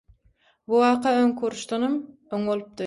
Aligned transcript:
Bu 0.67 0.79
waka 0.85 1.13
öňki 1.25 1.49
uruşdanam 1.49 2.01
öň 2.37 2.53
bolupdy. 2.53 2.79